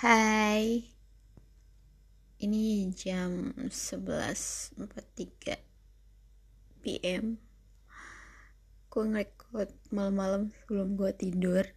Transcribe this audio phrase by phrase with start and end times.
[0.00, 0.80] Hai.
[2.40, 4.80] Ini jam 11.43
[6.80, 7.36] PM
[8.88, 11.68] Gue ngerekod malam-malam sebelum gue tidur.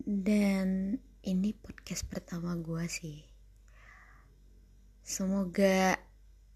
[0.00, 3.28] Dan ini podcast pertama gue sih.
[5.04, 6.00] Semoga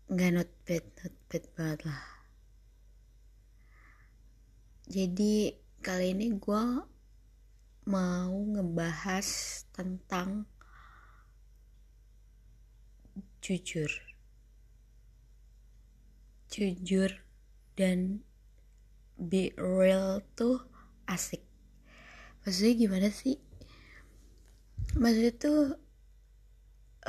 [0.09, 2.05] gak not bad, not bad banget lah.
[4.89, 5.53] Jadi
[5.85, 6.92] kali ini gue
[7.83, 9.27] mau ngebahas
[9.75, 10.47] tentang
[13.43, 13.91] jujur.
[16.47, 17.11] Jujur
[17.75, 18.23] dan
[19.19, 20.63] be real tuh
[21.11, 21.43] asik.
[22.47, 23.43] Maksudnya gimana sih?
[24.95, 25.75] Maksudnya tuh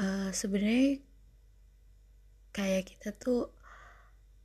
[0.02, 1.06] uh, sebenarnya
[2.50, 3.53] kayak kita tuh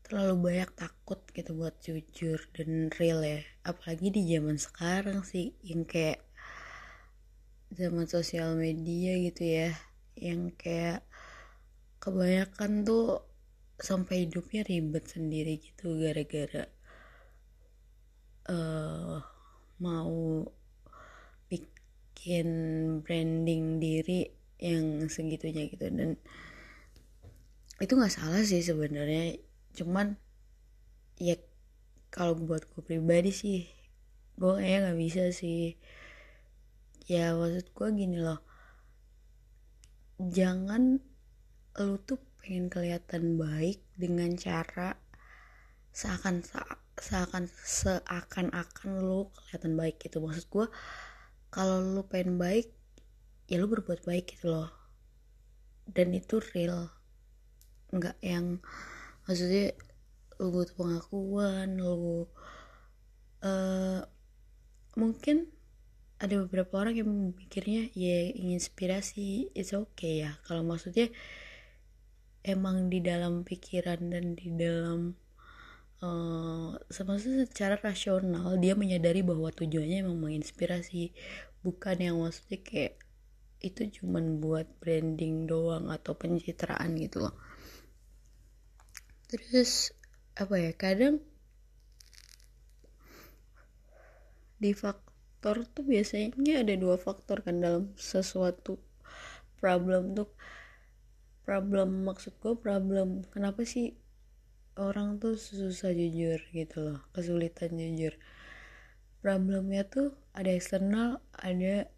[0.09, 3.45] terlalu banyak takut gitu buat jujur dan real ya.
[3.61, 6.25] Apalagi di zaman sekarang sih yang kayak
[7.69, 9.71] zaman sosial media gitu ya
[10.17, 11.05] yang kayak
[12.01, 13.23] kebanyakan tuh
[13.79, 16.67] sampai hidupnya ribet sendiri gitu gara-gara
[18.49, 19.23] uh,
[19.79, 20.43] mau
[21.47, 22.49] bikin
[23.05, 24.27] branding diri
[24.59, 25.87] yang segitunya gitu.
[25.87, 26.19] Dan
[27.79, 29.39] itu nggak salah sih sebenarnya
[29.77, 30.17] cuman
[31.19, 31.35] ya
[32.09, 33.61] kalau buat gue pribadi sih
[34.39, 35.75] gue kayaknya nggak bisa sih.
[37.11, 38.39] Ya maksud gue gini loh.
[40.23, 41.03] Jangan
[41.79, 44.95] lu tuh pengen kelihatan baik dengan cara
[45.91, 46.47] seakan
[46.99, 50.23] seakan seakan-akan lu kelihatan baik gitu.
[50.23, 50.67] Maksud gue
[51.51, 52.71] kalau lu pengen baik
[53.51, 54.71] ya lu berbuat baik gitu loh.
[55.91, 56.95] Dan itu real.
[57.91, 58.63] Nggak yang
[59.29, 59.77] maksudnya
[60.41, 62.25] lu pengakuan lu
[63.45, 64.01] uh,
[64.97, 65.53] mungkin
[66.19, 70.35] ada beberapa orang yang mikirnya ya ingin inspirasi it's okay ya.
[70.43, 71.15] Kalau maksudnya
[72.43, 75.15] emang di dalam pikiran dan di dalam
[76.03, 81.15] uh, secara rasional dia menyadari bahwa tujuannya emang menginspirasi
[81.63, 82.99] bukan yang maksudnya kayak
[83.63, 87.35] itu cuman buat branding doang atau pencitraan gitu loh
[89.29, 89.93] terus
[90.41, 91.21] apa ya kadang
[94.59, 98.81] di faktor tuh biasanya ada dua faktor kan dalam sesuatu
[99.63, 100.31] problem tuh.
[101.47, 103.97] Problem maksud gue problem kenapa sih
[104.77, 108.17] orang tuh susah jujur gitu loh kesulitan jujur.
[109.25, 111.89] Problemnya tuh ada eksternal ada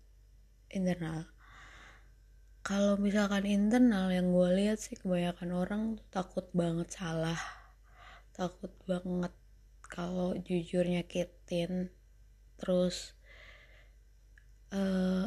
[0.71, 1.27] internal
[2.61, 5.83] kalau misalkan internal yang gue lihat sih kebanyakan orang
[6.13, 7.41] takut banget salah.
[8.37, 9.33] Takut banget
[9.91, 11.91] kalau jujur nyakitin
[12.61, 13.17] terus
[14.71, 15.27] uh,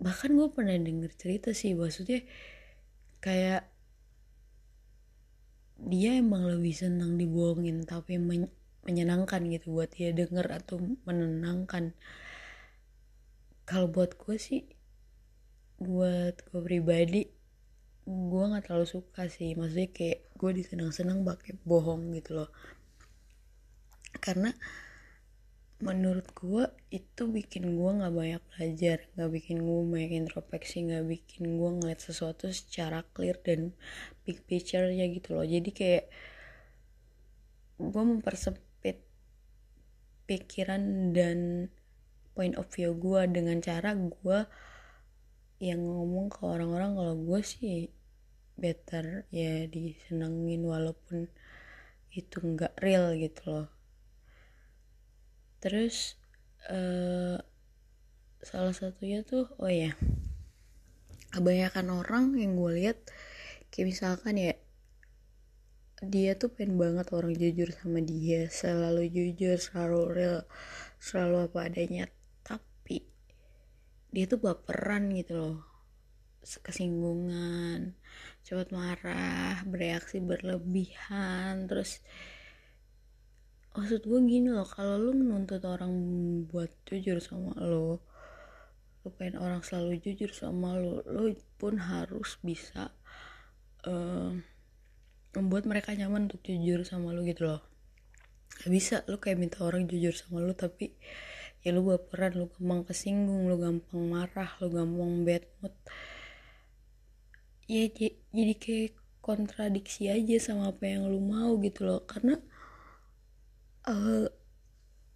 [0.00, 2.24] bahkan gue pernah denger cerita sih maksudnya
[3.22, 3.68] kayak
[5.76, 8.48] dia emang lebih senang dibohongin tapi men
[8.86, 11.90] menyenangkan gitu buat dia denger atau menenangkan.
[13.66, 14.62] Kalau buat gue sih
[15.76, 17.22] buat gue pribadi
[18.06, 19.58] gue nggak terlalu suka sih.
[19.58, 22.50] Maksudnya kayak gue disenang-senang pakai bohong gitu loh.
[24.22, 24.54] Karena
[25.76, 31.60] menurut gue itu bikin gue nggak banyak belajar nggak bikin gue banyak introspeksi nggak bikin
[31.60, 33.76] gue ngeliat sesuatu secara clear dan
[34.24, 35.44] big picture nya gitu loh.
[35.44, 36.04] Jadi kayak
[37.76, 39.04] gue mempersempit
[40.24, 41.68] pikiran dan
[42.32, 44.38] point of view gue dengan cara gue
[45.62, 47.88] yang ngomong ke orang-orang kalau gue sih
[48.56, 51.28] better ya disenengin walaupun
[52.12, 53.68] itu nggak real gitu loh.
[55.60, 56.16] Terus
[56.68, 57.40] uh,
[58.44, 59.96] salah satunya tuh oh ya
[61.34, 62.98] kebanyakan orang yang gue lihat
[63.68, 64.54] kayak misalkan ya
[66.04, 70.40] dia tuh pengen banget orang jujur sama dia selalu jujur selalu real
[71.00, 72.04] selalu apa adanya
[74.16, 75.58] dia tuh baperan gitu loh.
[76.40, 77.92] Kesinggungan
[78.46, 81.98] cepat marah bereaksi berlebihan terus
[83.74, 85.90] maksud gue gini loh kalau lu menuntut orang
[86.46, 88.00] buat jujur sama lo
[89.02, 92.94] lu pengen orang selalu jujur sama lo lo pun harus bisa
[93.84, 94.30] uh,
[95.34, 97.60] membuat mereka nyaman untuk jujur sama lo gitu loh.
[98.62, 100.96] Gak bisa lu kayak minta orang jujur sama lo tapi
[101.64, 105.74] ya lu baperan lu gampang kesinggung lu gampang marah lu gampang bad mood.
[107.66, 107.90] Ya
[108.30, 108.94] jadi kayak
[109.26, 112.06] kontradiksi aja sama apa yang lu mau gitu loh.
[112.06, 112.38] Karena
[113.90, 114.30] uh,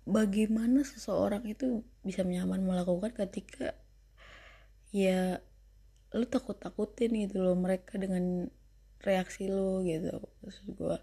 [0.02, 3.78] bagaimana seseorang itu bisa nyaman melakukan ketika
[4.90, 5.38] ya
[6.10, 8.50] lu takut takutin gitu loh mereka dengan
[9.06, 10.18] reaksi lu gitu.
[10.42, 10.98] Maksud gue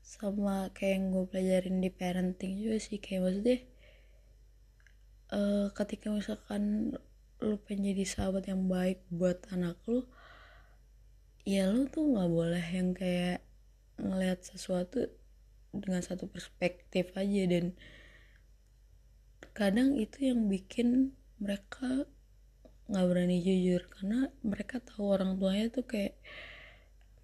[0.00, 2.96] sama kayak yang gue pelajarin di parenting juga sih.
[2.96, 3.58] Kayak maksudnya
[5.34, 6.94] uh, ketika misalkan
[7.42, 10.06] lu pengen jadi sahabat yang baik buat anak lu
[11.44, 13.44] ya lu tuh nggak boleh yang kayak
[14.00, 15.12] ngelihat sesuatu
[15.74, 17.42] dengan satu perspektif aja.
[17.50, 17.74] Dan
[19.54, 22.08] kadang itu yang bikin mereka
[22.88, 23.82] nggak berani jujur.
[23.90, 26.16] Karena mereka tahu orang tuanya tuh kayak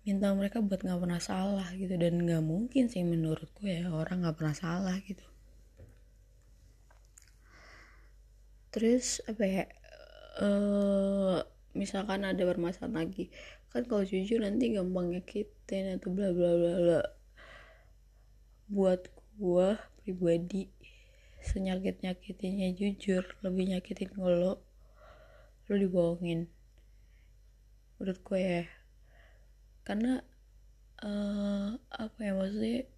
[0.05, 1.95] minta mereka buat nggak pernah salah gitu.
[1.97, 5.30] Dan nggak mungkin sih menurutku ya orang nggak pernah salah gitu
[8.71, 9.65] terus apa ya
[10.43, 11.43] uh,
[11.75, 13.31] misalkan ada permasalahan lagi
[13.71, 17.03] kan kalau jujur nanti gampang nyakitin atau bla bla bla bla.
[18.67, 20.67] Buat gua pribadi
[21.41, 24.59] senyakit nyakitinnya jujur lebih nyakitin kalau
[25.71, 26.51] lu dibohongin.
[27.97, 28.65] Menurut gue ya.
[29.87, 30.19] Karena
[31.07, 32.91] uh, apa ya maksudnya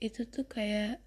[0.00, 1.04] itu tuh kayak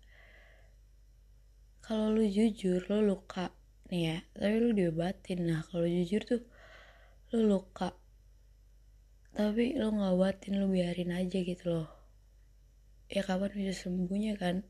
[1.92, 3.52] kalau lu jujur lu luka
[3.92, 5.44] nih ya tapi lu diobatin.
[5.44, 6.40] Nah kalau jujur tuh
[7.36, 7.92] lu luka
[9.36, 11.92] tapi lu nggak obatin lu biarin aja gitu loh.
[13.12, 14.64] Ya kapan bisa sembuhnya kan?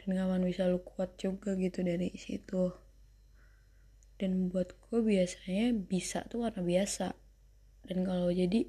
[0.00, 2.72] Dan kapan bisa lu kuat juga gitu dari situ.
[4.16, 7.12] Dan buat gue biasanya bisa tuh karena biasa.
[7.84, 8.64] Dan kalau jadi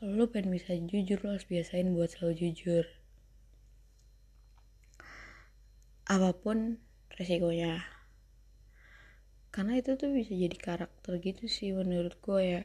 [0.00, 2.88] kalau lo pengen bisa jujur lo harus biasain buat selalu jujur.
[6.08, 6.85] Apa pun
[7.16, 7.80] resikonya.
[9.48, 12.62] Karena itu tuh bisa jadi karakter gitu sih menurut gue ya.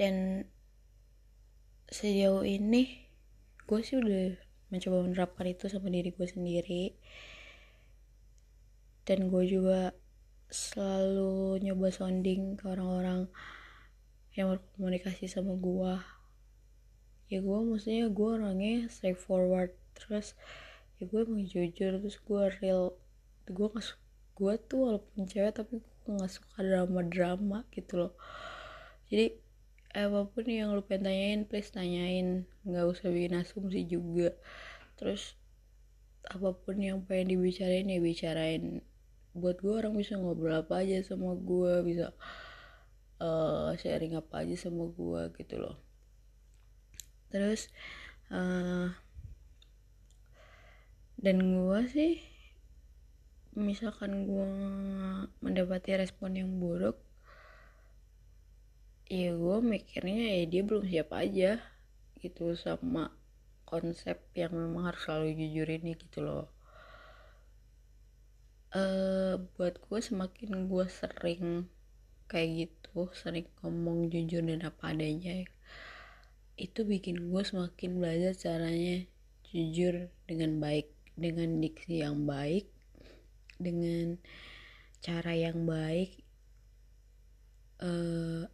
[0.00, 0.44] Dan
[1.92, 3.04] sejauh ini
[3.68, 4.36] gue sih udah
[4.72, 6.96] mencoba menerapkan itu sama diri gue sendiri.
[9.04, 9.92] Dan gue juga
[10.48, 13.28] selalu nyoba sounding ke orang-orang
[14.32, 16.15] yang berkomunikasi sama gue
[17.26, 20.38] ya gue maksudnya gue orangnya straightforward terus
[20.96, 22.94] ya gue emang jujur terus gue real
[23.46, 23.98] gue gak
[24.36, 28.12] gue tuh walaupun cewek tapi gue gak suka drama-drama gitu loh.
[29.08, 29.38] Jadi
[29.96, 32.44] apa pun yang lu pengen tanyain please tanyain.
[32.68, 34.36] Nggak usah bikin asumsi juga.
[35.00, 35.40] Terus
[36.28, 38.84] apa pun yang pengen dibicarain ya bicarain.
[39.32, 42.12] Buat gue orang bisa ngobrol apa aja sama gue bisa
[43.24, 45.85] uh, sharing apa aja sama gue gitu loh
[47.36, 47.68] terus
[48.32, 48.88] uh,
[51.20, 52.12] dan gue sih
[53.52, 54.48] misalkan gue
[55.44, 56.96] mendapati respon yang buruk
[59.12, 61.60] ya gue mikirnya ya dia belum siap aja
[62.24, 63.12] gitu sama
[63.66, 66.46] konsep yang memang harus selalu jujur ini gitu loh.
[68.70, 71.70] Uh, buat gue semakin gue sering
[72.26, 75.46] kayak gitu sering ngomong jujur dan apa adanya
[76.56, 79.04] itu bikin gue semakin belajar caranya
[79.52, 82.68] jujur dengan baik dengan diksi yang baik
[83.60, 84.16] dengan
[85.04, 86.24] cara yang baik
[87.84, 88.48] uh,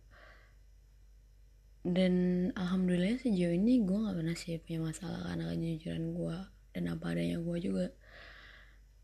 [1.82, 2.14] dan
[2.54, 6.38] alhamdulillah sejauh ini gue nggak pernah sih punya masalah karena kejujuran gue
[6.78, 7.86] dan apa adanya gue juga.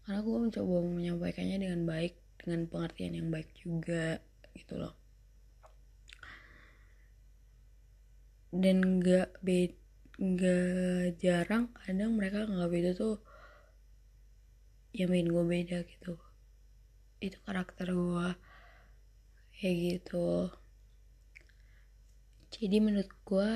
[0.06, 4.22] Karena gue mencoba menyampaikannya dengan baik dengan pengertian yang baik juga
[4.54, 4.97] gitu loh
[8.58, 9.78] dan gak be
[10.18, 13.22] gak jarang kadang mereka nggak beda tuh
[14.90, 16.18] yang bikin gue beda gitu.
[17.22, 18.28] Itu karakter gue
[19.54, 20.50] kayak gitu.
[22.50, 23.50] Jadi menurut gue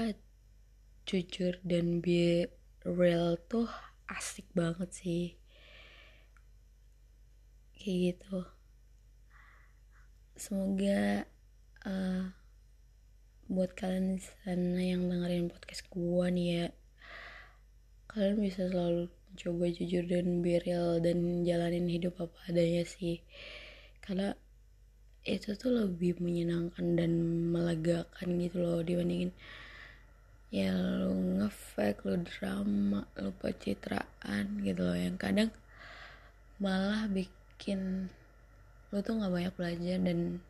[1.08, 2.46] jujur dan be
[2.86, 3.66] real tuh
[4.06, 5.24] asik banget sih.
[7.74, 8.38] Kayak gitu.
[10.38, 11.26] Semoga
[11.86, 12.41] uh,
[13.52, 16.66] buat kalian di sana yang dengerin podcast gua nih ya.
[18.08, 23.20] Kalian bisa selalu coba jujur dan beril dan jalanin hidup apa adanya sih.
[24.00, 24.32] Karena
[25.28, 27.12] itu tuh lebih menyenangkan dan
[27.52, 29.30] melegakan gitu loh dibandingin
[30.50, 34.96] ya lu ngefake lu drama lu pencitraan gitu loh.
[34.96, 35.50] Yang kadang
[36.56, 38.10] malah bikin bikin
[38.90, 40.42] lo tuh nggak banyak belajar dan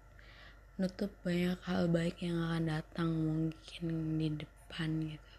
[0.82, 5.34] nutup banyak hal baik yang akan datang mungkin di depan gitu.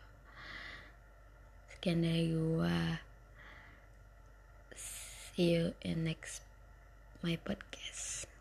[1.67, 3.03] Sekian dari gua.
[4.71, 6.47] See you in next
[7.19, 8.31] my podcast